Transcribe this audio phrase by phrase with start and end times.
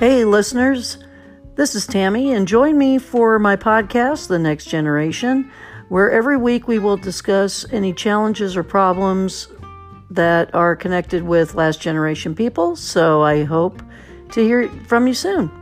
[0.00, 0.96] Hey, listeners,
[1.56, 5.52] this is Tammy, and join me for my podcast, The Next Generation,
[5.90, 9.48] where every week we will discuss any challenges or problems
[10.08, 12.76] that are connected with last generation people.
[12.76, 13.82] So I hope
[14.30, 15.59] to hear from you soon.